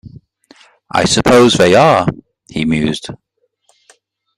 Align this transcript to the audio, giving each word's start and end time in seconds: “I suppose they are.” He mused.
“I 0.91 1.05
suppose 1.05 1.53
they 1.53 1.75
are.” 1.75 2.07
He 2.49 2.65
mused. 2.65 3.09